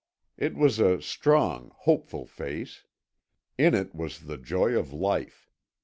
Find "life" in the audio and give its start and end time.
4.91-5.47